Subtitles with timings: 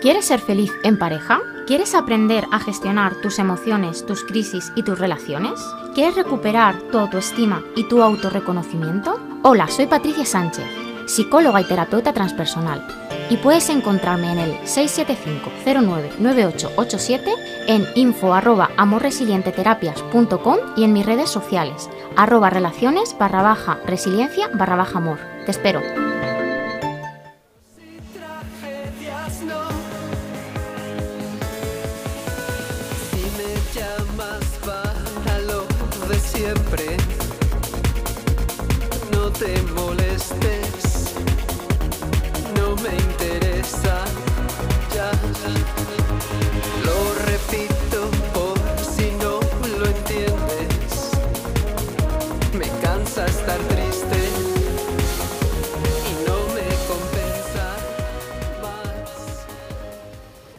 [0.00, 1.42] ¿Quieres ser feliz en pareja?
[1.66, 5.60] ¿Quieres aprender a gestionar tus emociones, tus crisis y tus relaciones?
[5.94, 9.20] ¿Quieres recuperar tu autoestima y tu autorreconocimiento?
[9.42, 10.64] Hola, soy Patricia Sánchez,
[11.04, 12.82] psicóloga y terapeuta transpersonal,
[13.28, 17.34] y puedes encontrarme en el 675-099887,
[17.66, 24.76] en info arroba amorresilienteterapias.com y en mis redes sociales, arroba relaciones barra baja resiliencia barra
[24.76, 25.18] baja amor.
[25.44, 25.82] Te espero.
[53.16, 54.16] Estar triste
[56.06, 57.76] y no me compensa
[58.62, 59.46] más.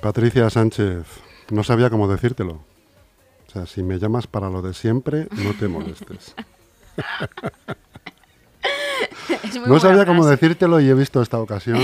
[0.02, 1.06] Patricia Sánchez,
[1.50, 2.54] no sabía cómo decírtelo.
[3.48, 6.36] O sea, si me llamas para lo de siempre, no te molestes.
[9.44, 11.80] Es muy No sabía cómo decírtelo y he visto esta ocasión.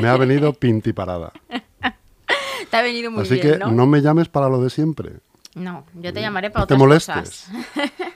[0.00, 1.32] Me ha venido pintiparada.
[2.70, 3.70] Te ha venido muy Así bien, que ¿no?
[3.70, 3.86] ¿no?
[3.86, 5.12] me llames para lo de siempre.
[5.54, 7.14] No, yo te llamaré para No te otras molestes.
[7.16, 7.50] cosas.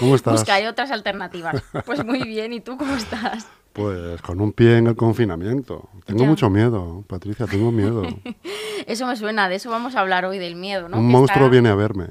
[0.00, 0.32] ¿Cómo estás?
[0.34, 1.62] Buscaré otras alternativas.
[1.86, 3.46] Pues muy bien, ¿y tú cómo estás?
[3.72, 5.88] Pues con un pie en el confinamiento.
[6.04, 6.28] Tengo Ya.
[6.28, 8.02] mucho miedo, Patricia, tengo miedo.
[8.88, 10.98] Eso me suena, de eso vamos a hablar hoy, del miedo, ¿no?
[10.98, 12.08] un Que monstruo está- viene a verme.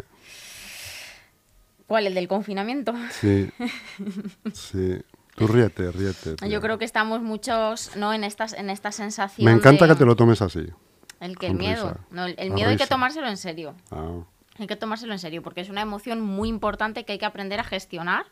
[1.88, 2.06] ¿Cuál?
[2.08, 2.94] ¿El del confinamiento?
[3.12, 3.50] Sí,
[4.54, 5.02] sí.
[5.36, 6.36] Tú ríete, ríete.
[6.48, 8.14] Yo creo que estamos muchos, ¿no?
[8.14, 10.68] En, estas, en esta sensación Me encanta de- que te lo tomes así.
[11.20, 11.98] El que el miedo.
[12.12, 13.74] No, el, miedo hay que tomárselo en serio.
[13.92, 14.20] Ah,
[14.60, 17.60] Hay que tomárselo en serio porque es una emoción muy importante que hay que aprender
[17.60, 18.26] a gestionar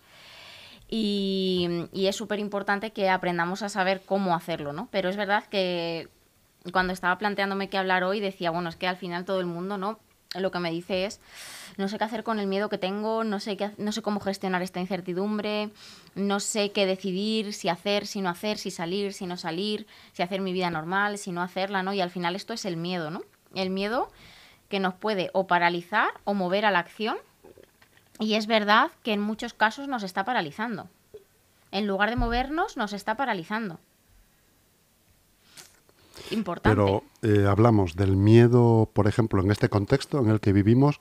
[0.89, 4.87] y, y es súper importante que aprendamos a saber cómo hacerlo, ¿no?
[4.91, 6.09] Pero es verdad que
[6.71, 9.77] cuando estaba planteándome qué hablar hoy decía, bueno, es que al final todo el mundo,
[9.77, 9.99] ¿no?
[10.35, 11.21] Lo que me dice es,
[11.77, 14.19] no sé qué hacer con el miedo que tengo, no sé, qué, no sé cómo
[14.19, 15.69] gestionar esta incertidumbre,
[16.15, 20.23] no sé qué decidir, si hacer, si no hacer, si salir, si no salir, si
[20.23, 21.93] hacer mi vida normal, si no hacerla, ¿no?
[21.93, 23.23] Y al final esto es el miedo, ¿no?
[23.55, 24.11] El miedo
[24.69, 27.17] que nos puede o paralizar o mover a la acción.
[28.19, 30.89] Y es verdad que en muchos casos nos está paralizando.
[31.71, 33.79] En lugar de movernos, nos está paralizando.
[36.31, 36.75] Importante.
[36.75, 40.99] Pero eh, hablamos del miedo, por ejemplo, en este contexto en el que vivimos,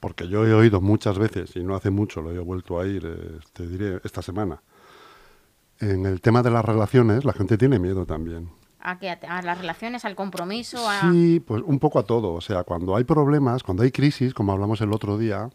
[0.00, 3.04] porque yo he oído muchas veces, y no hace mucho, lo he vuelto a ir,
[3.04, 4.62] eh, te diré, esta semana,
[5.80, 8.50] en el tema de las relaciones, la gente tiene miedo también.
[8.82, 10.88] ¿A, las relaciones, al compromiso?
[10.88, 11.12] A...
[11.12, 12.32] Sí, pues un poco a todo.
[12.32, 15.50] O sea, cuando hay problemas, cuando hay crisis, como hablamos el otro día,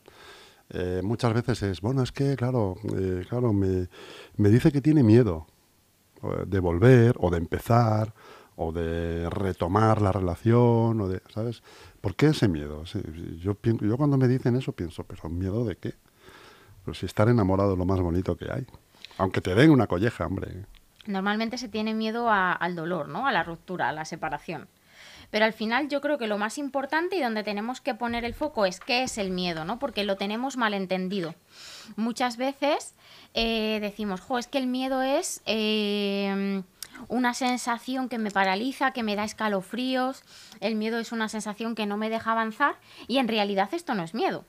[0.70, 3.90] eh, muchas veces es, bueno, es que, claro, eh, claro, me,
[4.38, 5.48] me dice que tiene miedo
[6.48, 8.14] de volver o de empezar
[8.56, 11.62] o de retomar la relación o de, ¿sabes?
[12.02, 12.84] ¿Por qué ese miedo?
[13.40, 15.94] Yo, yo cuando me dicen eso pienso, pero ¿miedo de qué?
[16.84, 18.66] Pues si estar enamorado es lo más bonito que hay.
[19.20, 20.66] Aunque te den una colleja, hombre.
[21.08, 23.28] Normalmente se tiene miedo al dolor, ¿no?
[23.28, 24.68] A la ruptura, a la separación.
[25.30, 28.34] Pero al final yo creo que lo más importante y donde tenemos que poner el
[28.34, 29.78] foco es qué es el miedo, ¿no?
[29.78, 31.36] Porque lo tenemos malentendido.
[31.96, 32.96] Muchas veces
[33.34, 36.64] eh, decimos, jo, es que el miedo es eh,
[37.10, 40.24] una sensación que me paraliza, que me da escalofríos,
[40.60, 42.76] el miedo es una sensación que no me deja avanzar
[43.08, 44.46] y en realidad esto no es miedo.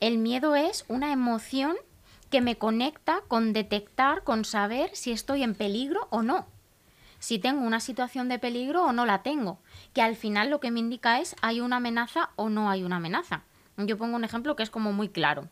[0.00, 1.76] El miedo es una emoción
[2.30, 6.46] que me conecta con detectar, con saber si estoy en peligro o no.
[7.18, 9.58] Si tengo una situación de peligro o no la tengo.
[9.92, 12.96] Que al final lo que me indica es hay una amenaza o no hay una
[12.96, 13.42] amenaza.
[13.76, 15.48] Yo pongo un ejemplo que es como muy claro.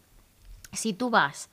[0.72, 1.50] Si tú vas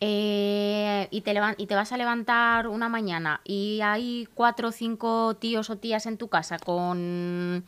[0.00, 5.36] eh, y, te y te vas a levantar una mañana y hay cuatro o cinco
[5.36, 7.64] tíos o tías en tu casa con,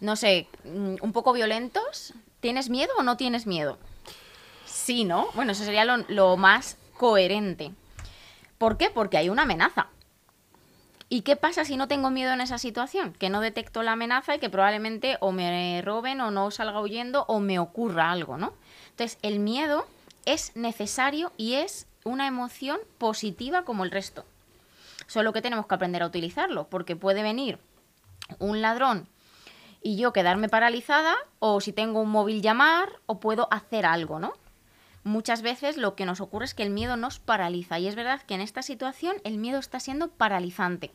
[0.00, 3.78] no sé, mm, un poco violentos, ¿tienes miedo o no tienes miedo?
[4.90, 5.28] Sí, ¿no?
[5.34, 7.70] Bueno, eso sería lo, más coherente.
[8.58, 8.90] ¿Por qué?
[8.90, 9.86] Porque hay una amenaza.
[11.08, 13.12] ¿Y qué pasa si no tengo miedo en esa situación?
[13.12, 17.24] Que no detecto la amenaza y que probablemente o me roben o no salga huyendo
[17.28, 18.52] o me ocurra algo, ¿no?
[18.90, 19.86] Entonces, el miedo
[20.26, 24.24] es necesario y es una emoción positiva como el resto.
[25.06, 27.60] Solo que tenemos que aprender a utilizarlo, porque puede venir
[28.40, 29.06] un ladrón
[29.82, 34.32] y yo quedarme paralizada, o si tengo un móvil llamar, o puedo hacer algo, ¿no?
[35.02, 38.20] Muchas veces lo que nos ocurre es que el miedo nos paraliza y es verdad
[38.20, 40.90] que en esta situación el miedo está siendo paralizante.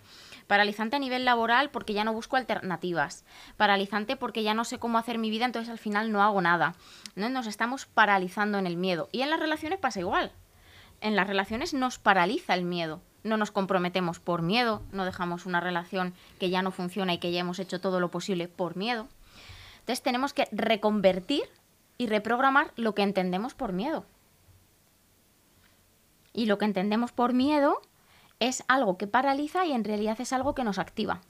[0.45, 3.25] Paralizante a nivel laboral porque ya no busco alternativas.
[3.57, 6.75] Paralizante porque ya no sé cómo hacer mi vida, entonces al final no hago nada.
[7.15, 7.29] ¿no?
[7.29, 9.09] Nos estamos paralizando en el miedo.
[9.11, 10.31] Y en las relaciones pasa igual.
[11.01, 13.01] En las relaciones nos paraliza el miedo.
[13.23, 17.31] no nos comprometemos por miedo, no dejamos una relación que ya no funciona y que
[17.31, 19.07] ya hemos hecho todo lo posible por miedo.
[19.79, 21.49] Entonces tenemos que reconvertir
[21.97, 24.06] y reprogramar lo que entendemos por miedo.
[26.33, 27.81] Y lo que entendemos por miedo
[28.39, 31.21] es algo que paraliza y en realidad es algo que nos activa.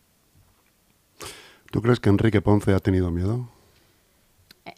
[1.71, 3.47] ¿Tú crees que Enrique Ponce ha tenido miedo?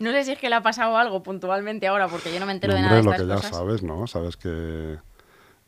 [0.00, 2.52] no sé si es que le ha pasado algo puntualmente ahora, porque yo no me
[2.52, 4.06] entero de Hombre, nada de lo estas que ya sabes, ¿no?
[4.06, 4.98] Sabes que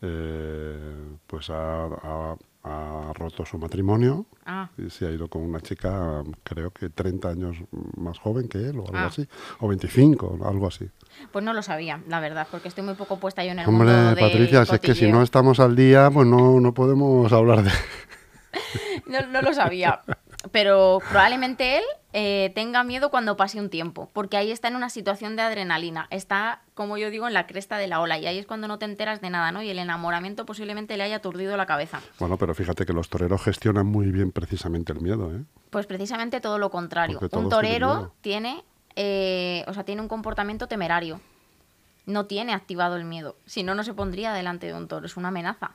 [0.03, 5.61] eh, pues ha, ha- ha roto su matrimonio Ah, y se ha ido con una
[5.61, 7.57] chica, creo que 30 años
[7.97, 9.07] más joven que él o algo Ah.
[9.07, 9.27] así,
[9.61, 10.89] o 25, algo así.
[11.33, 13.89] pues no lo sabía, la verdad, porque estoy muy poco puesta yo en el Hombre,
[13.93, 17.33] mundo de Patricia, si es que si no estamos al día, pues no, no podemos
[17.33, 17.71] hablar de...
[19.07, 20.01] No, no lo sabía.
[20.51, 24.91] Pero probablemente él eh, tenga miedo cuando pase un tiempo, porque ahí está en una
[24.91, 28.39] situación de adrenalina, está, como yo digo, en la cresta de la ola, y ahí
[28.39, 29.63] es cuando no te enteras de nada, ¿no?
[29.63, 32.01] Y el enamoramiento posiblemente le haya aturdido la cabeza.
[32.19, 35.43] Bueno, pero fíjate que los toreros gestionan muy bien precisamente el miedo, ¿eh?
[35.71, 37.19] Pues precisamente todo lo contrario.
[37.33, 38.63] Un torero tiene,
[38.97, 41.21] eh, o sea, tiene un comportamiento temerario.
[42.05, 43.37] No tiene activado el miedo.
[43.47, 45.07] Si no, no se pondría delante de un toro.
[45.07, 45.71] Es una amenaza.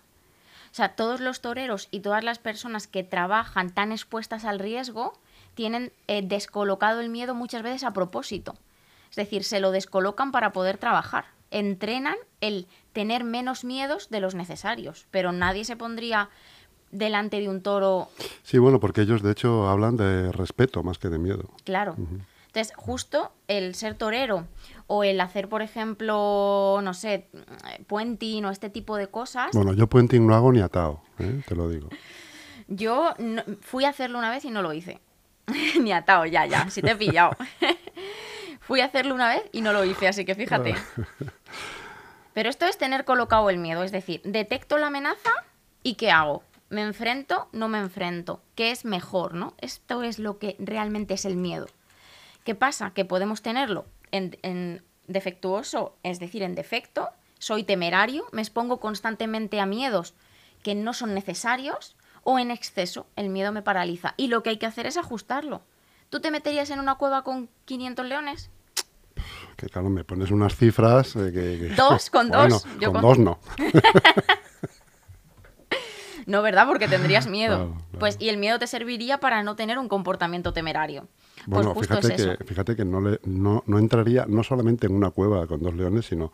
[0.72, 5.14] O sea, todos los toreros y todas las personas que trabajan tan expuestas al riesgo
[5.56, 8.56] tienen eh, descolocado el miedo muchas veces a propósito.
[9.10, 11.26] Es decir, se lo descolocan para poder trabajar.
[11.50, 15.08] Entrenan el tener menos miedos de los necesarios.
[15.12, 16.30] Pero nadie se pondría
[16.92, 18.10] delante de un toro
[18.44, 21.50] Sí, bueno, porque ellos de hecho hablan de respeto más que de miedo.
[21.64, 21.96] Claro.
[22.48, 24.48] Entonces, justo el ser torero
[24.88, 27.28] o el hacer, por ejemplo, no sé,
[27.88, 31.42] puenting o este tipo de cosas, Bueno, yo puenting no hago ni atado, ¿eh?
[31.48, 31.90] te lo digo.
[32.68, 35.00] yo no- fui a hacerlo una vez y no lo hice.
[35.82, 37.32] Ni atado, ya, ya, si te he pillado.
[38.62, 40.76] fui a hacerlo una vez y no lo hice, así que fíjate.
[42.34, 45.30] Pero esto es tener colocado el miedo, es decir, detecto la amenaza
[45.84, 46.44] y ¿qué hago?
[46.70, 47.48] ¿Me enfrento?
[47.54, 48.42] ¿No me enfrento?
[48.56, 49.54] ¿Qué es mejor, no?
[49.60, 51.68] Esto es lo que realmente es el miedo.
[52.48, 52.92] ¿Qué pasa?
[52.92, 57.10] Que podemos tenerlo en, en defectuoso, es decir, en defecto,
[57.40, 60.14] soy temerario, me expongo constantemente a miedos
[60.64, 64.14] que no son necesarios, o en exceso, el miedo me paraliza.
[64.16, 65.62] Y lo que hay que hacer es ajustarlo.
[66.10, 68.50] ¿Tú te meterías en una cueva con 500 leones?
[69.58, 73.02] Que claro, me pones unas cifras eh, que, que- Dos, con Bueno, dos, yo con
[73.02, 73.40] con- dos no.
[76.26, 76.66] No, ¿verdad?
[76.68, 77.56] Porque tendrías miedo.
[77.58, 78.00] Claro, claro.
[78.00, 81.08] Pues, y el miedo te serviría para no tener un comportamiento temerario.
[81.48, 84.94] Bueno, pues fíjate es que, fíjate que no, le, no, no entraría no solamente en
[84.94, 86.32] una cueva con dos leones, sino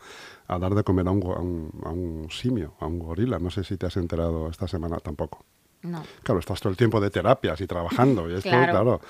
[0.48, 3.38] a dar de comer a un, a un, a un simio, a un gorila.
[3.40, 5.46] No sé si te has enterado esta semana tampoco.
[5.84, 6.02] No.
[6.24, 8.30] Claro, estás todo el tiempo de terapias y trabajando.
[8.30, 8.72] Y esto, Claro.
[8.72, 9.02] claro.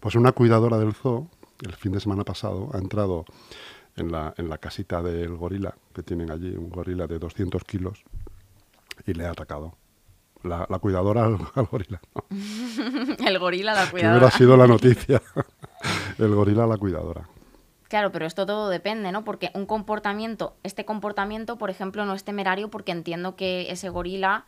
[0.00, 1.28] Pues una cuidadora del zoo,
[1.60, 3.24] el fin de semana pasado, ha entrado
[3.96, 8.02] en la, en la casita del gorila, que tienen allí, un gorila de 200 kilos,
[9.06, 9.76] y le ha atacado.
[10.44, 12.00] La, la cuidadora al, al gorila.
[12.14, 12.24] ¿no?
[13.26, 14.18] El gorila la Que cuidadora.
[14.18, 15.22] hubiera sido la noticia.
[16.18, 17.28] el gorila a la cuidadora.
[17.88, 19.22] Claro, pero esto todo depende, ¿no?
[19.24, 24.46] Porque un comportamiento, este comportamiento, por ejemplo, no es temerario porque entiendo que ese gorila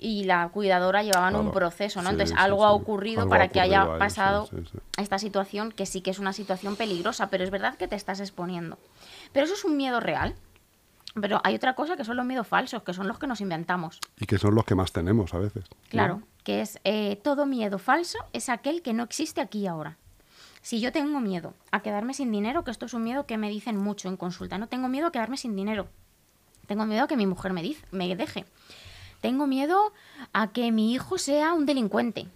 [0.00, 2.08] y la cuidadora llevaban un proceso, ¿no?
[2.10, 2.64] Sí, Entonces algo sí.
[2.64, 4.56] ha ocurrido Algo para ha que haya ahí, pasado sí.
[4.96, 8.20] esta situación que sí que es una situación peligrosa, pero es verdad que te estás
[8.20, 8.78] exponiendo.
[9.32, 10.34] Pero eso es un miedo real.
[11.20, 13.98] Pero hay otra cosa que son los miedos falsos, que son los que nos inventamos.
[14.18, 15.64] Y que son los que más tenemos a veces.
[15.70, 15.76] ¿no?
[15.88, 19.96] Claro, que es eh, todo miedo falso es aquel que no existe aquí y ahora.
[20.60, 23.48] Si yo tengo miedo a quedarme sin dinero, que esto es un miedo que me
[23.48, 25.88] dicen mucho en consulta, no tengo miedo a quedarme sin dinero.
[26.66, 28.44] Tengo miedo a que mi mujer me, diz- me deje.
[29.22, 29.92] Tengo miedo
[30.32, 32.26] a que mi hijo sea un delincuente.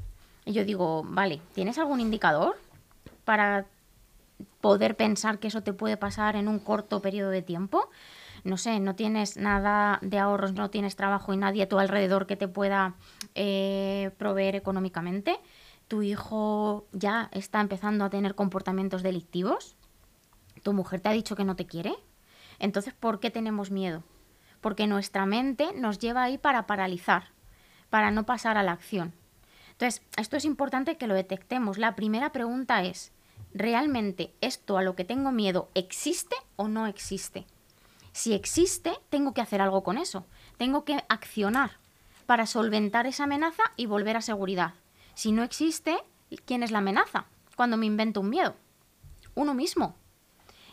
[0.47, 2.57] Y yo digo, vale, ¿tienes algún indicador
[3.25, 3.67] para
[4.61, 7.89] poder pensar que eso te puede pasar en un corto periodo de tiempo?
[8.45, 12.27] No sé, no tienes nada de ahorros, no tienes trabajo y nadie a tu alrededor
[12.27, 12.95] que te pueda
[13.35, 15.39] eh, proveer económicamente.
[15.87, 19.77] Tu hijo ya está empezando a tener comportamientos delictivos.
[20.63, 21.95] Tu mujer te ha dicho que no te quiere.
[22.59, 24.03] Entonces, ¿por qué tenemos miedo?
[24.61, 27.31] Porque nuestra mente nos lleva ahí para paralizar,
[27.91, 29.13] para no pasar a la acción.
[29.73, 31.79] Entonces, esto es importante que lo detectemos.
[31.79, 33.13] La primera pregunta es,
[33.55, 37.47] ¿realmente esto a lo que tengo miedo existe o no existe?
[38.13, 40.27] Si existe, tengo que hacer algo con eso.
[40.57, 41.79] Tengo que accionar
[42.27, 44.75] para solventar esa amenaza y volver a seguridad.
[45.15, 45.99] Si no existe,
[46.45, 47.27] ¿quién es la amenaza?
[47.57, 48.55] Cuando me invento un miedo.
[49.35, 49.97] Uno mismo.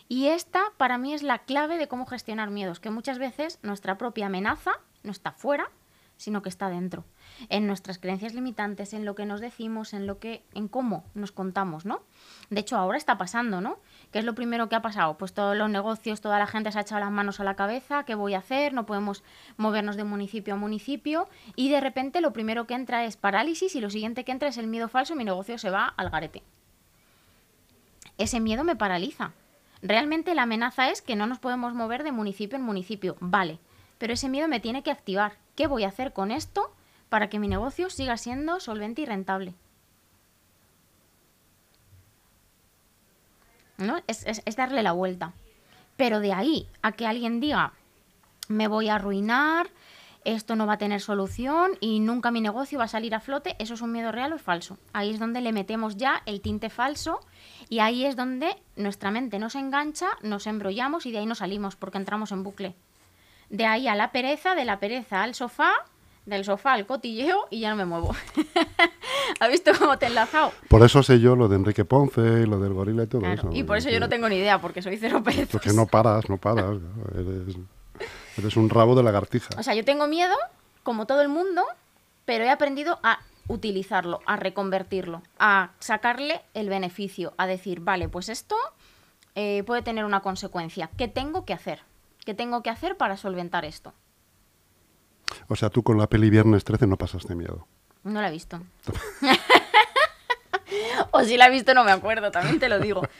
[0.08, 3.96] Y esta para mí es la clave de cómo gestionar miedos, que muchas veces nuestra
[3.96, 5.70] propia amenaza no está fuera,
[6.16, 7.04] sino que está dentro,
[7.48, 11.32] en nuestras creencias limitantes, en lo que nos decimos, en lo que, en cómo nos
[11.32, 12.02] contamos, ¿no?
[12.50, 13.78] De hecho, ahora está pasando, ¿no?
[14.12, 15.16] ¿Qué es lo primero que ha pasado?
[15.16, 18.04] Pues todos los negocios, toda la gente se ha echado las manos a la cabeza,
[18.04, 18.72] ¿qué voy a hacer?
[18.72, 19.22] No podemos
[19.56, 23.80] movernos de municipio a municipio y de repente lo primero que entra es parálisis y
[23.80, 26.42] lo siguiente que entra es el miedo falso, mi negocio se va al garete.
[28.18, 29.32] Ese miedo me paraliza.
[29.82, 33.58] Realmente la amenaza es que no nos podemos mover de municipio en municipio, vale,
[33.98, 35.38] pero ese miedo me tiene que activar.
[35.54, 36.74] ¿Qué voy a hacer con esto
[37.10, 39.54] para que mi negocio siga siendo solvente y rentable?
[43.76, 44.00] ¿No?
[44.06, 44.24] Es,
[44.56, 45.32] darle la vuelta.
[45.96, 47.72] Pero de ahí a que alguien diga,
[48.48, 49.68] me voy a arruinar,
[50.24, 53.56] esto no va a tener solución y nunca mi negocio va a salir a flote,
[53.58, 54.78] ¿eso es un miedo real o es falso?
[54.92, 57.20] Ahí es donde le metemos ya el tinte falso
[57.68, 61.74] y ahí es donde nuestra mente nos engancha, nos embrollamos y de ahí no salimos
[61.74, 62.74] porque entramos en bucle.
[63.48, 65.72] De ahí a la pereza, de la pereza al sofá,
[66.30, 68.14] del sofá al cotilleo y ya no me muevo.
[69.40, 70.52] ¿Has visto cómo te he enlazado?
[70.68, 73.50] Por eso sé yo lo de Enrique Ponce, lo del gorila y todo Claro, eso.
[73.52, 75.50] Y por eso yo no tengo ni idea, porque soy cero perezos.
[75.50, 76.78] Porque no paras, no paras.
[77.14, 77.56] Eres,
[78.38, 79.48] eres un rabo de lagartija.
[79.58, 80.34] O sea, yo tengo miedo,
[80.82, 81.62] como todo el mundo,
[82.24, 88.28] pero he aprendido a utilizarlo, a reconvertirlo, a sacarle el beneficio, a decir, vale, pues
[88.28, 88.56] esto
[89.34, 90.90] eh, puede tener una consecuencia.
[90.96, 91.80] ¿Qué tengo que hacer?
[92.24, 93.92] ¿Qué tengo que hacer para solventar esto?
[95.48, 97.66] O sea, tú con la peli Viernes 13 no pasaste miedo.
[98.04, 98.60] No la he visto.
[101.12, 103.02] o si la he visto no me acuerdo, también te lo digo.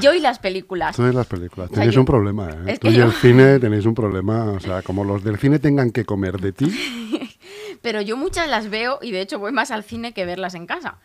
[0.00, 0.96] Yo y las películas.
[0.96, 1.68] Tú y las películas.
[1.68, 2.72] sea, Tenéis yo- un problema, ¿eh?
[2.72, 4.44] es Tú y yo- el cine tenéis un problema.
[4.52, 6.66] O sea, como los del cine tengan que comer de ti.
[7.82, 10.66] Pero yo muchas las veo y de hecho voy más al cine que verlas en
[10.66, 10.96] casa.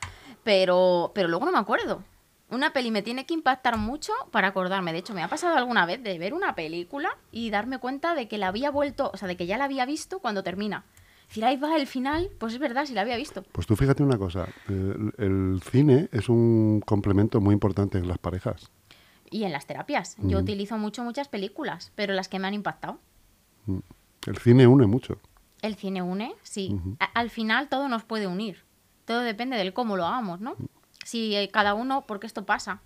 [0.43, 2.01] Pero, pero luego no me acuerdo.
[2.49, 4.91] Una peli me tiene que impactar mucho para acordarme.
[4.91, 8.27] De hecho, me ha pasado alguna vez de ver una película y darme cuenta de
[8.27, 10.83] que la había vuelto, o sea, de que ya la había visto cuando termina.
[11.27, 13.43] Decir, ahí va el final, pues es verdad, si la había visto.
[13.51, 14.47] Pues tú fíjate una cosa.
[14.67, 18.71] El, el cine es un complemento muy importante en las parejas.
[19.29, 20.15] Y en las terapias.
[20.17, 22.97] Yo utilizo mucho muchas películas, pero las que me han impactado.
[24.25, 25.19] El cine une mucho.
[25.61, 26.75] El cine une, sí.
[27.13, 28.63] Al final todo nos puede unir.
[29.05, 30.55] Todo depende del cómo lo hagamos, ¿no?
[31.05, 32.81] Si eh, cada uno, porque esto pasa,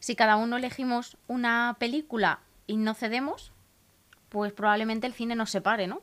[0.00, 3.52] si cada uno elegimos una película y no cedemos,
[4.28, 6.00] pues probablemente el cine nos separe, ¿no?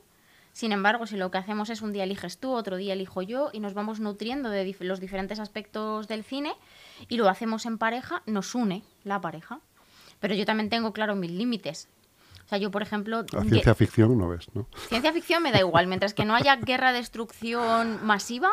[0.51, 3.49] Sin embargo, si lo que hacemos es un día eliges tú, otro día elijo yo
[3.53, 6.53] y nos vamos nutriendo de dif- los diferentes aspectos del cine
[7.07, 9.59] y lo hacemos en pareja, nos une la pareja.
[10.19, 11.87] Pero yo también tengo claro mis límites.
[12.45, 14.67] O sea, yo, por ejemplo, La ciencia ficción no ves, ¿no?
[14.89, 18.49] Ciencia ficción me da igual, mientras que no haya guerra, destrucción masiva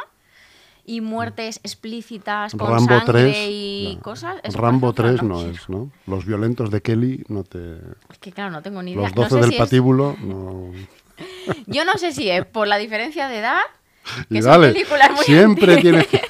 [0.86, 3.36] y muertes explícitas con Rambo sangre 3.
[3.50, 4.02] y no.
[4.02, 4.36] cosas.
[4.44, 5.90] eso, Rambo ejemplo, 3 no es, ¿no?
[6.06, 7.74] Los violentos de Kelly no te.
[8.10, 9.02] Es que claro, no tengo ni idea.
[9.02, 10.70] Los No 12 sé del si es- patíbulo no.
[11.66, 13.58] Yo no sé si es por la diferencia de edad,
[14.30, 16.22] que Y son dale, películas muy siempre tienes que-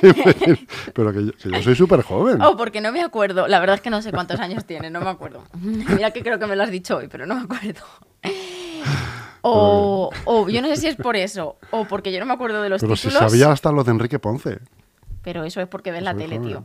[0.94, 2.40] Pero que yo, que yo soy súper joven.
[2.40, 3.48] O porque no me acuerdo.
[3.48, 5.42] La verdad es que no sé cuántos años tiene, no me acuerdo.
[5.60, 7.82] Mira que creo que me lo has dicho hoy, pero no me acuerdo.
[9.42, 12.60] O, o yo no sé si es por eso, o porque yo no me acuerdo
[12.62, 13.30] de los Pero si títulos.
[13.30, 14.58] sabía hasta lo de Enrique Ponce.
[15.22, 16.64] Pero eso es porque ves la tele, tío.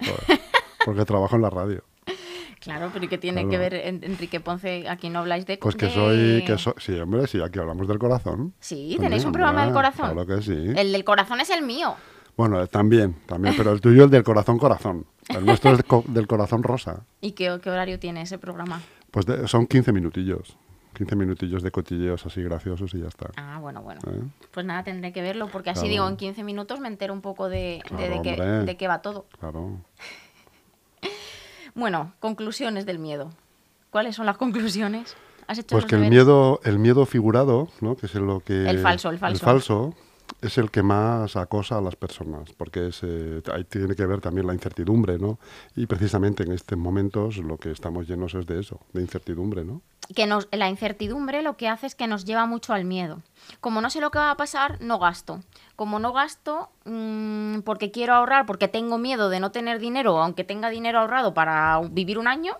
[0.00, 0.40] Joder,
[0.84, 1.82] Porque trabajo en la radio.
[2.60, 3.50] Claro, pero ¿y qué tiene Claro.
[3.50, 4.88] que ver en- Enrique Ponce?
[4.88, 5.58] Aquí no habláis de...
[5.58, 6.74] Pues que soy, que soy.
[6.78, 8.52] Sí, hombre, sí, aquí hablamos del corazón.
[8.58, 10.10] Sí, También, tenéis un programa del corazón.
[10.12, 10.72] Claro que sí.
[10.76, 11.94] El del corazón es el mío.
[12.36, 15.06] Bueno, eh, también, también, pero el tuyo es del corazón corazón.
[15.28, 17.04] El nuestro es del corazón rosa.
[17.20, 18.82] ¿Y qué, qué horario tiene ese programa?
[19.12, 20.56] Pues de- son 15 minutillos.
[20.94, 23.30] 15 minutillos de cotilleos así graciosos y ya está.
[23.36, 24.00] Ah, bueno, bueno.
[24.06, 24.20] ¿Eh?
[24.50, 25.92] Pues nada, tendré que verlo, porque así Claro.
[25.92, 28.88] digo, en 15 minutos me entero un poco de, de- Claro, de, qué, de qué
[28.88, 29.26] va todo.
[29.38, 29.78] Claro.
[31.74, 33.30] Bueno, conclusiones del miedo.
[33.90, 35.16] ¿Cuáles son las conclusiones?
[35.46, 37.96] ¿Has hecho Pues que el miedo, el miedo figurado, ¿no?
[37.96, 38.68] que es lo que...
[38.68, 39.44] El falso, el falso.
[39.44, 39.94] falso
[40.42, 44.20] es el que más acosa a las personas, porque es, eh, ahí tiene que ver
[44.20, 45.38] también la incertidumbre, ¿no?
[45.74, 49.80] Y precisamente en estos momentos lo que estamos llenos es de eso, de incertidumbre, ¿no?
[50.14, 53.22] Que nos, la incertidumbre lo que hace es que nos lleva mucho al miedo.
[53.60, 55.40] Como no sé lo que va a pasar, no gasto.
[55.76, 60.44] Como no gasto, mm, porque quiero ahorrar, porque tengo miedo de no tener dinero, aunque
[60.44, 62.56] tenga dinero ahorrado para vivir un año,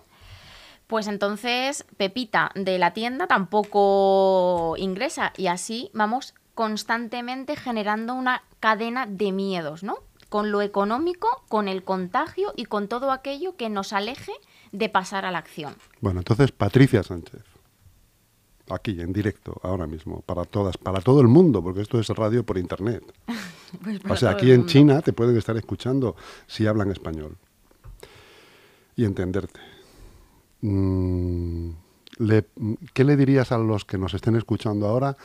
[0.87, 9.05] pues entonces Pepita de la tienda tampoco ingresa y así vamos constantemente generando una cadena
[9.05, 9.99] de miedos, ¿no?
[10.29, 14.33] Con lo económico, con el contagio y con todo aquello que nos aleje
[14.71, 15.75] de pasar a la acción.
[16.01, 17.43] Bueno, entonces Patricia Sánchez,
[18.69, 22.43] aquí en directo, ahora mismo, para todas, para todo el mundo, porque esto es radio
[22.45, 23.03] por internet.
[23.83, 24.65] Pues O sea, aquí en.
[24.65, 26.15] China te pueden estar escuchando
[26.47, 27.37] si hablan español
[28.95, 29.59] y entenderte.
[30.61, 31.69] Mm,
[32.17, 32.47] le-
[32.93, 35.17] ¿qué le dirías a los que nos estén escuchando ahora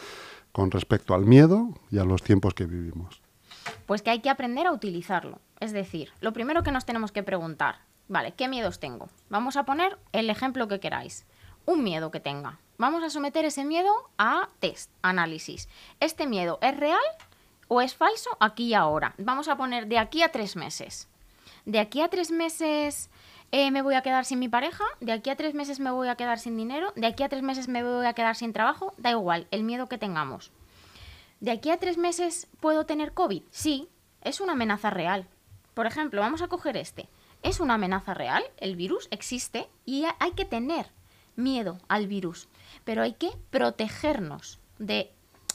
[0.53, 3.21] con respecto al miedo y a los tiempos que vivimos?
[3.87, 5.41] Pues que hay que aprender a utilizarlo.
[5.61, 7.77] Es decir, lo primero que nos tenemos que preguntar,
[8.09, 9.09] vale, ¿qué miedos tengo?
[9.29, 11.25] Vamos a poner el ejemplo que queráis.
[11.67, 12.59] Un miedo que tenga.
[12.77, 15.69] Vamos a someter ese miedo a test, análisis.
[16.01, 16.99] ¿Este miedo es real
[17.69, 19.15] o es falso aquí y ahora?
[19.19, 21.09] Vamos a poner de aquí a tres meses.
[21.65, 23.11] De aquí a tres meses
[23.53, 26.09] eh, me voy a quedar sin mi pareja, de aquí a tres meses me voy
[26.09, 28.93] a quedar sin dinero, de aquí a tres meses me voy a quedar sin trabajo,
[28.99, 30.51] da igual, el miedo que tengamos.
[31.39, 33.43] ¿De aquí a tres meses puedo tener COVID?
[33.51, 33.89] Sí,
[34.23, 35.29] es una amenaza real.
[35.75, 37.09] Por ejemplo, vamos a coger este.
[37.45, 40.91] Es una amenaza real, el virus existe y ha- hay que tener
[41.37, 42.49] miedo al virus,
[42.85, 45.13] pero hay que protegernos de,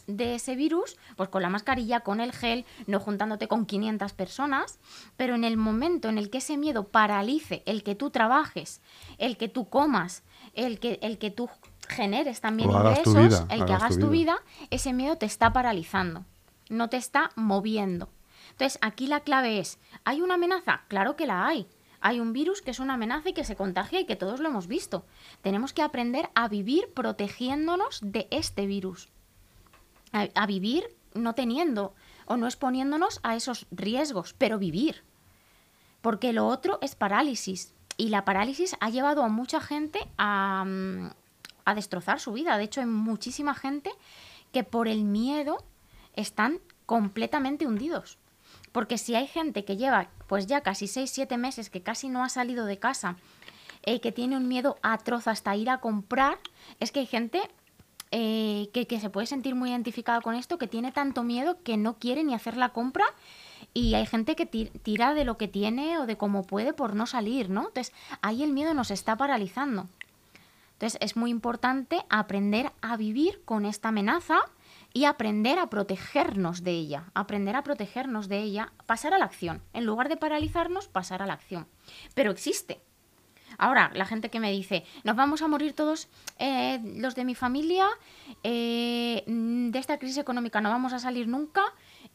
[0.08, 4.80] de ese virus, pues con la mascarilla, con el gel, no juntándote con 500 personas,
[5.18, 8.82] pero en el momento en el que ese miedo paralice el que tú trabajes,
[9.18, 11.50] el que tú comas, el que, el que tú
[11.88, 14.34] generes también ingresos, vida, el que hagas tu vida.
[14.36, 16.24] vida, ese miedo te está paralizando,
[16.70, 18.10] no te está moviendo.
[18.52, 20.82] Entonces, aquí la clave es, ¿hay una amenaza?
[20.88, 21.68] Claro que la hay.
[22.02, 24.50] Hay un virus que es una amenaza y que se contagia y que todos lo
[24.50, 25.06] hemos visto.
[25.42, 29.10] Tenemos que aprender a vivir protegiéndonos de este virus.
[30.12, 31.94] A, vivir no teniendo
[32.26, 35.04] o no exponiéndonos a esos riesgos, pero vivir.
[36.02, 37.74] Porque lo otro es parálisis.
[37.98, 41.10] Y la parálisis ha llevado a mucha gente a, mm,
[41.66, 42.58] a destrozar su vida.
[42.58, 43.92] De hecho, hay muchísima gente
[44.52, 45.58] que por el miedo
[46.16, 48.18] están completamente hundidos.
[48.72, 52.30] Porque si hay gente que lleva pues ya casi 6-7 meses que casi no ha
[52.30, 53.16] salido de casa,
[53.84, 56.38] eh, que tiene un miedo atroz hasta ir a comprar,
[56.80, 57.42] es que hay gente
[58.12, 61.78] eh, que, que se puede sentir muy identificada con esto, que tiene tanto miedo que
[61.78, 63.06] no quiere ni hacer la compra
[63.74, 66.96] y hay gente que ti- tira de lo que tiene o de cómo puede por
[66.96, 67.68] no salir, ¿no?
[67.68, 69.88] Entonces ahí el miedo nos está paralizando.
[70.74, 74.40] Entonces es muy importante aprender a vivir con esta amenaza
[74.94, 79.62] y aprender a protegernos de ella, aprender a protegernos de ella, pasar a la acción.
[79.74, 81.68] En lugar de paralizarnos, pasar a la acción.
[82.16, 82.82] Pero existe.
[83.58, 87.36] Ahora, la gente que me dice, nos vamos a morir todos eh, los de mi
[87.36, 87.88] familia,
[88.44, 91.64] eh, de esta crisis económica no vamos a salir nunca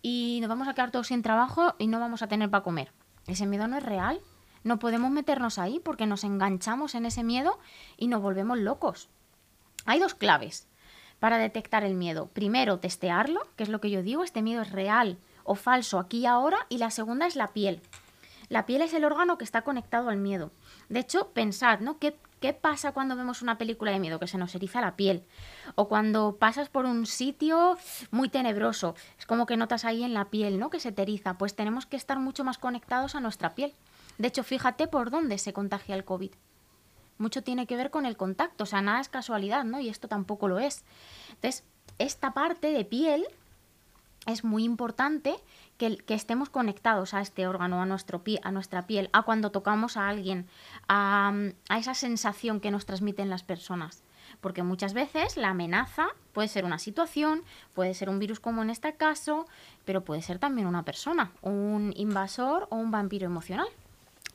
[0.01, 2.93] y nos vamos a quedar todos sin trabajo y no vamos a tener para comer.
[3.27, 4.21] Ese miedo no es real.
[4.63, 7.59] No podemos meternos ahí porque nos enganchamos en ese miedo
[7.99, 9.11] y nos volvemos locos.
[9.85, 10.67] Hay dos claves
[11.25, 12.27] para detectar el miedo.
[12.35, 16.19] Primero, testearlo, que es lo que yo digo, este miedo es real o falso aquí
[16.19, 16.67] y ahora.
[16.69, 17.81] Y la segunda es la piel.
[18.51, 20.51] La piel es el órgano que está conectado al miedo.
[20.91, 21.99] De hecho, pensad, ¿no?
[21.99, 24.21] ¿Qué, qué pasa cuando vemos una película de miedo?
[24.21, 25.25] Que se nos eriza la piel.
[25.77, 27.79] O cuando pasas por un sitio
[28.11, 28.95] muy tenebroso.
[29.19, 30.69] Es como que notas ahí en la piel, ¿no?
[30.69, 31.39] Que se te eriza.
[31.39, 33.73] Pues tenemos que estar mucho más conectados a nuestra piel.
[34.19, 36.33] De hecho, fíjate por dónde se contagia el COVID
[37.19, 39.81] mucho tiene que ver con el contacto, o sea, nada es casualidad, ¿no?
[39.81, 40.85] Y esto tampoco lo es.
[41.31, 41.65] Entonces,
[41.99, 43.25] esta parte de piel
[44.27, 45.37] es muy importante
[45.77, 49.51] que, que estemos conectados a este órgano, a, nuestro pie, a nuestra piel, a cuando
[49.51, 50.47] tocamos a alguien,
[50.89, 51.33] a,
[51.69, 54.03] a esa sensación que nos transmiten las personas.
[54.41, 57.43] Porque muchas veces la amenaza puede ser una situación,
[57.75, 59.47] puede ser un virus como en este caso,
[59.85, 63.69] pero puede ser también una persona, un invasor o un vampiro emocional.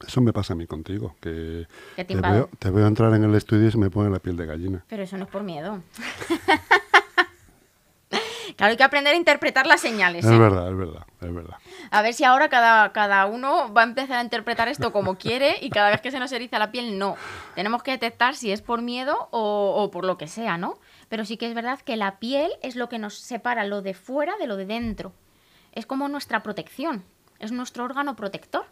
[0.08, 3.68] Eso me pasa a mí contigo, que te veo, te veo entrar en el estudio
[3.68, 4.84] y se me pone la piel de gallina.
[4.88, 5.82] Pero eso no es por miedo.
[8.56, 10.26] claro, hay que aprender a interpretar las señales.
[10.26, 10.38] Es ¿eh?
[10.38, 11.58] verdad, es verdad, es verdad.
[11.92, 15.58] A ver si ahora cada, cada uno va a empezar a interpretar esto como quiere
[15.62, 17.16] y cada vez que se nos eriza la piel, no.
[17.56, 20.80] Tenemos que detectar si es por miedo o, o por lo que sea, ¿no?
[21.10, 23.94] Pero sí que es verdad que la piel es lo que nos separa lo de
[23.94, 25.12] fuera de lo de dentro.
[25.74, 27.04] Es como nuestra protección,
[27.40, 28.66] es nuestro órgano protector.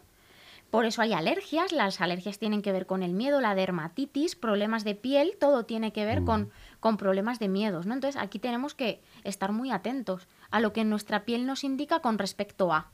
[0.70, 4.84] Por eso hay alergias, las alergias tienen que ver con el miedo, la dermatitis, problemas
[4.84, 7.94] de piel, todo tiene que ver con, con problemas de miedos, ¿no?
[7.94, 12.18] Entonces aquí tenemos que estar muy atentos a lo que nuestra piel nos indica con
[12.18, 12.90] respecto a.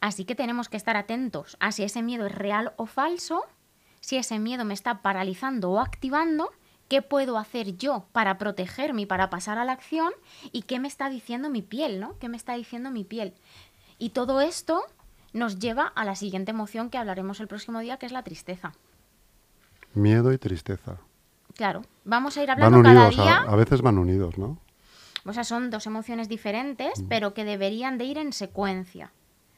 [0.00, 3.44] Así que tenemos que estar atentos a si ese miedo es real o falso,
[4.00, 6.50] si ese miedo me está paralizando o activando,
[6.88, 10.12] qué puedo hacer yo para protegerme y para pasar a la acción
[10.52, 12.18] y qué me está diciendo mi piel, ¿no?
[12.18, 13.34] ¿Qué me está diciendo mi piel?
[13.98, 14.84] Y todo esto
[15.34, 18.72] nos lleva a la siguiente emoción que hablaremos el próximo día, que es la tristeza.
[19.92, 20.96] Miedo y tristeza.
[21.54, 23.36] Claro, vamos a ir Van hablando cada unidos, día.
[23.38, 24.58] a, a veces van unidos, ¿no?
[25.26, 27.08] O sea, son dos emociones diferentes, Mm.
[27.08, 29.12] pero que deberían de ir en secuencia.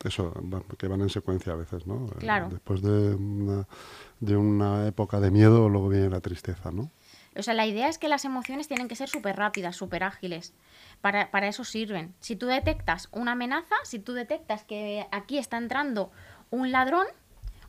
[0.04, 0.32] Eso,
[0.78, 2.06] que van en secuencia a veces, ¿no?
[2.18, 2.48] Claro.
[2.50, 3.66] Después de una,
[4.20, 6.90] de una época de miedo, luego viene la tristeza, ¿no?
[7.38, 10.54] O sea, la idea es que las emociones tienen que ser súper rápidas, súper ágiles.
[11.00, 12.14] Para, para eso sirven.
[12.20, 16.10] Si tú detectas una amenaza, si tú detectas que aquí está entrando
[16.50, 17.06] un ladrón,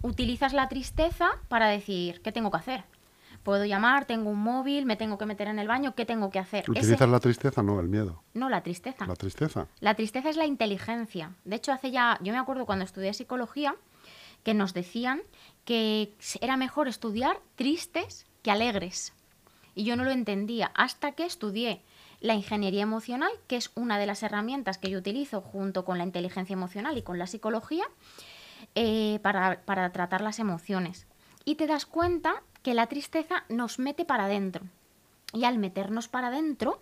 [0.02, 2.84] utilizas la tristeza para decir, ¿qué tengo que hacer?
[3.44, 6.40] Puedo llamar, tengo un móvil, me tengo que meter en el baño, ¿qué tengo que
[6.40, 6.62] hacer?
[6.64, 7.64] Ese- ¿Utilizas la tristeza?
[7.64, 8.22] No, el miedo.
[8.34, 9.06] No, la tristeza.
[9.06, 9.68] La tristeza.
[9.80, 11.32] La tristeza es la inteligencia.
[11.46, 13.76] De hecho, hace ya, yo me acuerdo cuando estudié psicología,
[14.44, 15.22] que nos decían
[15.66, 19.14] que era mejor estudiar tristes que alegres.
[19.78, 21.84] Y yo no lo entendía hasta que estudié
[22.20, 26.04] la ingeniería emocional, que es una de las herramientas que yo utilizo junto con la
[26.04, 27.86] inteligencia emocional y con la psicología
[28.74, 31.06] eh, para, para tratar las emociones.
[31.46, 34.66] Y te das cuenta que la tristeza nos mete para adentro.
[35.32, 36.82] Y al meternos para adentro,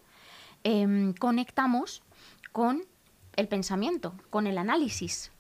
[0.64, 2.02] em, conectamos
[2.54, 2.86] con
[3.36, 5.34] el pensamiento, con el análisis.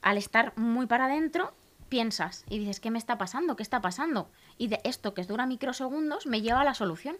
[0.00, 1.52] Al estar muy para adentro,
[1.88, 3.56] piensas y dices, ¿qué me está pasando?
[3.56, 4.30] ¿Qué está pasando?
[4.58, 7.16] Y de esto que dura microsegundos me lleva a la solución.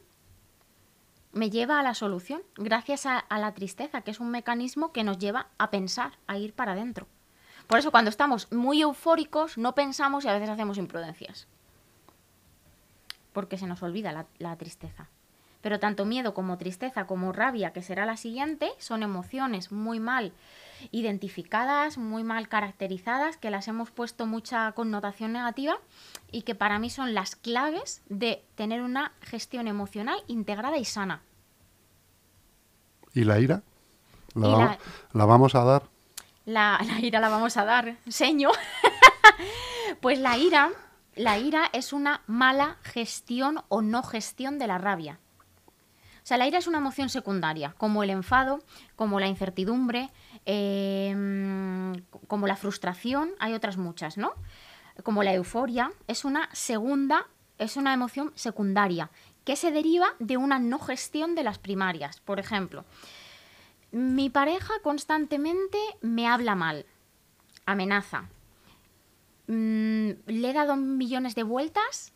[1.32, 5.18] Me lleva a la solución gracias a, la tristeza, que es un mecanismo que nos
[5.18, 7.06] lleva a pensar, a ir para adentro.
[7.66, 11.46] Por eso cuando estamos muy eufóricos no pensamos y a veces hacemos imprudencias.
[13.32, 15.08] Porque se nos olvida la, la tristeza.
[15.60, 20.32] Pero tanto miedo como tristeza como rabia, que será la siguiente, son emociones muy mal
[20.90, 25.78] identificadas, muy mal caracterizadas, que las hemos puesto mucha connotación negativa
[26.32, 31.22] y que para mí son las claves de tener una gestión emocional integrada y sana.
[33.14, 33.62] ¿Y la ira?
[34.34, 34.78] ¿La, Y va- la-
[35.12, 35.82] la vamos a dar?
[36.44, 38.50] La, la ira la vamos a dar, seño.
[40.00, 40.70] pues la ira,
[41.14, 45.18] la ira es una mala gestión o no gestión de la rabia.
[46.22, 48.58] O sea, la ira es una emoción secundaria, como el enfado,
[48.96, 50.10] como la incertidumbre,
[50.46, 51.14] eh,
[52.28, 54.32] como la frustración, hay otras muchas, ¿no?
[55.02, 57.26] Como la euforia, es una segunda,
[57.58, 59.10] es una emoción secundaria
[59.44, 62.20] que se deriva de una no gestión de las primarias.
[62.20, 62.84] Por ejemplo,
[63.92, 66.86] mi pareja constantemente me habla mal,
[67.64, 68.28] amenaza.
[69.46, 72.12] Mm, le he dado millones de vueltas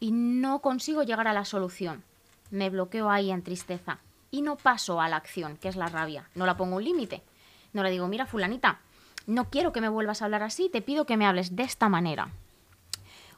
[0.00, 2.04] y no consigo llegar a la solución.
[2.50, 3.98] Me bloqueo ahí en tristeza
[4.30, 6.28] y no paso a la acción, que es la rabia.
[6.34, 7.22] No la pongo un límite.
[7.72, 8.80] No le digo, mira, fulanita,
[9.26, 11.88] no quiero que me vuelvas a hablar así, te pido que me hables de esta
[11.88, 12.30] manera.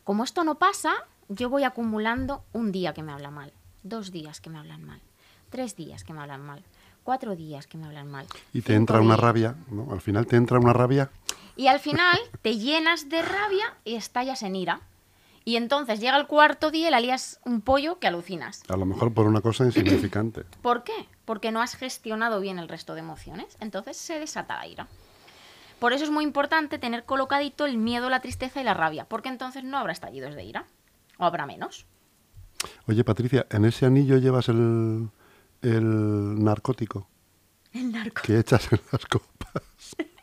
[0.04, 0.94] Como esto no pasa,
[1.28, 5.00] yo voy acumulando un día que me habla mal, dos días que me hablan mal,
[5.50, 6.62] tres días que me hablan mal,
[7.04, 8.26] cuatro días que me hablan mal.
[8.52, 9.92] Y te entra una rabia, ¿no?
[9.92, 11.10] Al final te entra una rabia.
[11.56, 14.80] Y al final te llenas de rabia y estallas en ira.
[15.48, 18.62] Y entonces llega el cuarto día y la lías un pollo que alucinas.
[18.68, 20.44] A lo mejor por una cosa insignificante.
[20.60, 21.08] ¿Por qué?
[21.24, 23.56] Porque no has gestionado bien el resto de emociones.
[23.58, 24.88] Entonces se desata la ira.
[25.78, 29.30] Por eso es muy importante tener colocadito el miedo, la tristeza y la rabia, porque
[29.30, 30.66] entonces no habrá estallidos de ira.
[31.16, 31.86] O habrá menos.
[32.86, 35.08] Oye, Patricia, ¿en ese anillo llevas el,
[35.62, 37.08] el narcótico
[37.72, 38.20] El narco.
[38.20, 39.62] que echas en las copas?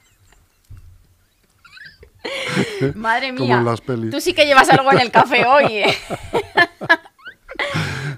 [2.96, 3.58] Madre Como mía.
[3.58, 4.12] en las pelis.
[4.12, 5.66] Tú sí que llevas algo en el café hoy.
[5.78, 5.94] ¿eh?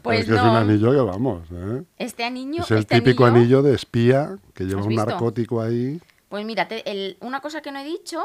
[0.01, 1.83] pues es que es un anillo que vamos, ¿eh?
[1.97, 2.63] Este anillo.
[2.63, 5.05] es el este típico anillo- anillo de espía que lleva ¿Has un visto?
[5.05, 5.99] narcótico ahí.
[6.29, 8.23] Pues mira, te- el- una cosa que no he dicho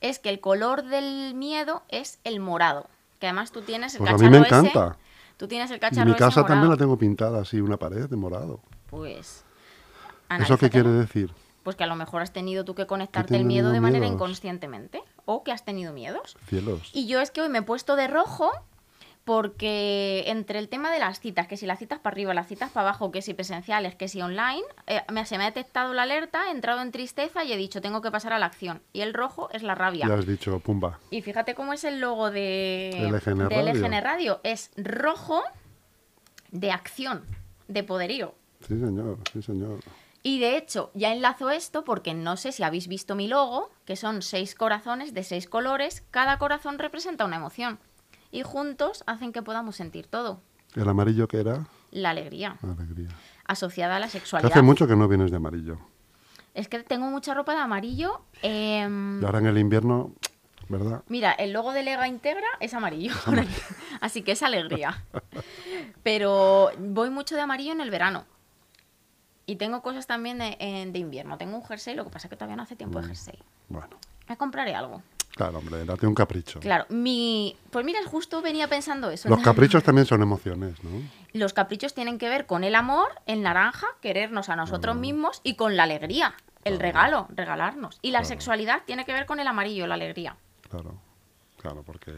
[0.00, 2.86] es que el color del miedo es el morado.
[3.18, 4.46] Que además tú tienes el Pues a mí me ese.
[4.46, 4.96] encanta.
[5.36, 8.08] Tú tienes el Y cacharro mi ese casa también la tengo pintada así, una pared
[8.08, 8.60] de morado.
[8.90, 9.44] Pues.
[10.38, 11.30] ¿Eso qué quiere decir?
[11.62, 14.14] Pues que a lo mejor has tenido tú que conectarte el miedo de manera miedos.
[14.14, 15.02] inconscientemente.
[15.32, 16.36] O que has tenido miedos.
[16.48, 16.90] Cielos.
[16.92, 18.50] Y yo es que hoy me he puesto de rojo
[19.24, 22.70] porque entre el tema de las citas, que si las citas para arriba, las citas
[22.70, 26.02] para abajo, que si presenciales, que si online, eh, me, se me ha detectado la
[26.02, 28.82] alerta, he entrado en tristeza y he dicho, tengo que pasar a la acción.
[28.92, 30.08] Y el rojo es la rabia.
[30.08, 30.98] Ya has dicho, pumba.
[31.12, 33.72] Y fíjate cómo es el logo de LGN de Radio.
[33.74, 34.40] LGN Radio.
[34.42, 35.44] Es rojo
[36.50, 37.22] de acción,
[37.68, 38.34] de poderío.
[38.66, 39.78] Sí, señor, sí, señor.
[40.22, 43.96] Y de hecho, ya enlazo esto porque no sé si habéis visto mi logo, que
[43.96, 46.02] son seis corazones de seis colores.
[46.10, 47.78] Cada corazón representa una emoción.
[48.30, 50.40] Y juntos hacen que podamos sentir todo.
[50.76, 51.66] ¿El amarillo que era?
[51.90, 53.08] La alegría, Alegría.
[53.46, 54.52] asociada a la Que sexualidad.
[54.52, 55.78] hace mucho que no vienes de amarillo.
[56.54, 58.20] Es que tengo mucha ropa de amarillo.
[58.42, 60.12] em, Y ahora en el invierno,
[60.68, 61.02] ¿verdad?
[61.08, 63.14] Mira, el logo de Lega Integra es amarillo.
[64.00, 65.02] Así que es alegría.
[66.02, 68.26] Pero voy mucho de amarillo en el verano.
[69.50, 71.36] Y tengo cosas también de, en- de invierno.
[71.36, 73.02] Tengo un jersey, lo que pasa es que todavía no hace tiempo Mm.
[73.02, 73.38] de jersey.
[73.68, 73.96] Bueno,
[74.28, 75.02] Me compraré algo.
[75.34, 76.60] claro, hombre, date un capricho.
[76.60, 77.56] Claro, mi.
[77.70, 79.28] Pues mira, justo venía pensando eso.
[79.28, 80.90] Los caprichos también son emociones, ¿no?
[81.32, 85.54] Los caprichos tienen que ver con el amor, el naranja, querernos a nosotros mismos y
[85.56, 86.34] con la alegría,
[86.64, 87.98] el regalo, regalarnos.
[88.02, 90.36] Y la sexualidad tiene que ver con el amarillo, la alegría.
[90.68, 90.94] Claro,
[91.60, 92.12] claro, porque...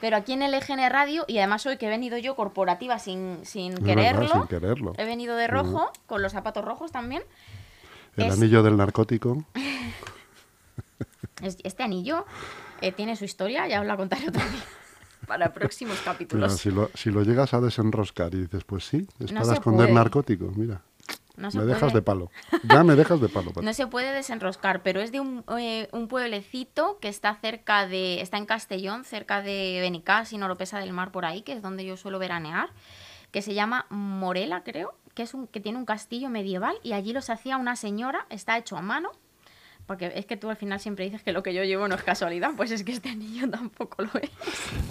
[0.00, 3.44] Pero aquí en el EGN Radio, y además hoy que he venido yo corporativa sin,
[3.44, 4.92] sin verdad, quererlo, sin quererlo.
[4.96, 7.22] he venido de rojo, con los zapatos rojos también.
[8.16, 9.44] El es- anillo del narcótico.
[11.42, 12.26] Es- Este anillo
[12.80, 14.62] eh, tiene su historia, ya os la contaré otro día.
[15.26, 16.56] para próximos Mira, capítulos.
[16.58, 19.86] si, lo, si lo llegas a desenroscar y dices, pues sí, es No para esconder
[19.86, 19.94] puede.
[19.94, 20.80] narcóticos, mira.
[21.36, 22.30] No se me dejas de palo.
[22.62, 23.50] Ya me dejas de palo.
[23.54, 23.64] Patri.
[23.64, 28.20] No se puede desenroscar, pero es de un, eh, un pueblecito que está cerca de.
[28.20, 31.84] está en Castellón, cerca de Benicàs y Noropesa del Mar, por ahí, que es donde
[31.84, 32.70] yo suelo veranear,
[33.30, 37.12] que se llama Morela, creo, que es un, que tiene un castillo medieval, y allí
[37.12, 39.10] los hacía una señora, está hecho a mano.
[39.86, 42.04] Porque es que tú al final siempre dices que lo que yo llevo no es
[42.04, 44.30] casualidad, pues es que este niño tampoco lo es.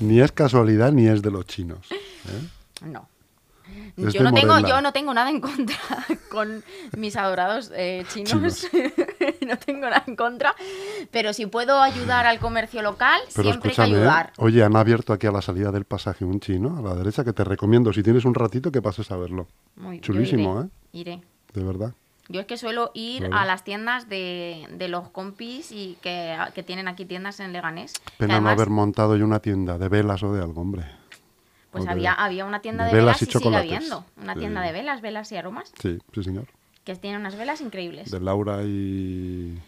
[0.02, 1.88] Ni es casualidad ni es de los chinos.
[1.92, 2.86] ¿eh?
[2.86, 3.08] No.
[3.98, 5.76] Yo no, tengo, yo no tengo nada en contra
[6.32, 6.64] con
[6.96, 8.66] mis adorados eh, chinos.
[9.48, 10.56] no tengo nada en contra.
[11.12, 13.86] Pero si puedo ayudar al comercio local, Pero siempre hay que ¿eh?
[13.86, 14.32] ayudar.
[14.38, 17.34] oye, han abierto aquí a la salida del pasaje un chino, a la derecha, que
[17.34, 19.48] te recomiendo, si tienes un ratito, que pases a verlo.
[19.76, 21.18] Muy- Chulísimo, iré, ¿eh?
[21.18, 21.22] Iré.
[21.54, 21.94] De verdad.
[22.32, 23.38] Yo es que suelo ir Claro.
[23.38, 27.94] a las tiendas de, de los compis y que, que tienen aquí tiendas en Leganés.
[28.18, 30.84] Pena además, no haber montado yo una tienda de velas o de algo, hombre.
[31.72, 34.06] Pues había, había una tienda de de, velas velas y y, sigue habiendo.
[34.22, 34.40] Una Sí.
[34.40, 36.46] tienda de velas, velas y aromas, Sí, sí, señor.
[36.84, 38.10] que tiene unas velas increíbles.
[38.12, 39.60] De Laura y...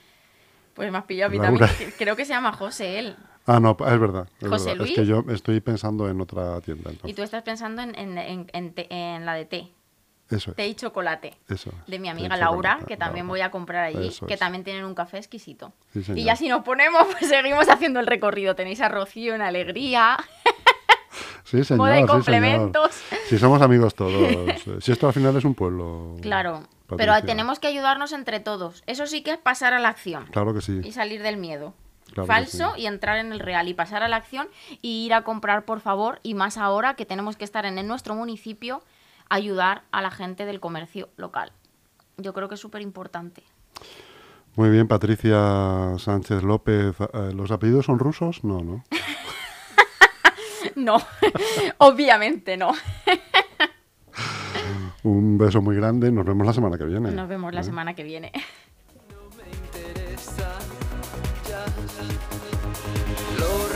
[0.73, 1.59] Pues me has pillado a mí.
[1.97, 3.15] Creo que se llama José él.
[3.45, 4.27] Ah, no, es verdad.
[4.39, 4.77] es José verdad.
[4.79, 4.91] Luis.
[4.91, 6.89] Es que yo estoy pensando en otra tienda.
[6.89, 7.15] Y entonces.
[7.15, 9.71] tú estás pensando en, en- en- la de té,
[10.29, 10.55] Eso es.
[10.55, 11.35] té y chocolate.
[11.49, 11.85] Eso es.
[11.87, 13.31] De mi y amiga Laura, que también Laura.
[13.39, 14.39] voy a comprar allí, Eso que es.
[14.39, 15.73] también tienen un café exquisito.
[15.93, 18.55] Sí, Y ya si nos ponemos, pues seguimos haciendo el recorrido.
[18.55, 20.17] Tenéis a Rocío en Alegría,
[21.43, 21.77] Sí, señor.
[21.79, 22.10] moda y sí, señor.
[22.10, 23.01] complementos.
[23.27, 24.36] Si somos amigos todos.
[24.81, 26.15] Si esto al final es un pueblo.
[26.21, 26.63] Claro,
[26.97, 28.84] pero tenemos que ayudarnos entre todos.
[28.88, 30.81] Eso sí que es pasar a la acción Claro que sí.
[30.84, 31.73] y salir del miedo.
[32.13, 32.81] Claro Falso sí.
[32.81, 34.47] y entrar en el real y pasar a la acción
[34.81, 37.88] y ir a comprar, por favor, y más ahora que tenemos que estar en, en
[37.88, 38.81] nuestro municipio,
[39.29, 41.53] ayudar a la gente del comercio local.
[42.17, 43.43] Yo creo que es súper importante.
[44.57, 46.95] Muy bien, Patricia Sánchez López.
[47.13, 48.43] Eh, ¿Los apellidos son rusos?
[48.43, 48.84] No, no.
[50.75, 50.97] No,
[51.79, 52.71] obviamente no.
[55.03, 56.12] Un beso muy grande.
[56.12, 57.12] Nos vemos la semana que viene.
[57.12, 57.63] Nos vemos la ¿Eh?
[57.63, 58.31] semana que viene.
[59.36, 59.43] me
[59.79, 60.60] interesa
[61.49, 61.65] ya
[63.39, 63.70] lo